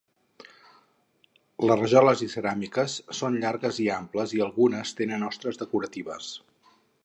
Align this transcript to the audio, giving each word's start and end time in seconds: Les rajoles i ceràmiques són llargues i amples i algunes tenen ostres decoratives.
Les 1.65 1.75
rajoles 1.81 2.23
i 2.27 2.29
ceràmiques 2.35 2.97
són 3.19 3.37
llargues 3.45 3.83
i 3.85 3.85
amples 3.99 4.35
i 4.39 4.43
algunes 4.49 4.95
tenen 5.03 5.31
ostres 5.33 5.65
decoratives. 5.65 6.35